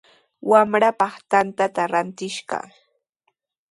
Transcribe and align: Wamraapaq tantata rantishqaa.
Wamraapaq 0.49 1.13
tantata 1.31 1.83
rantishqaa. 1.91 2.67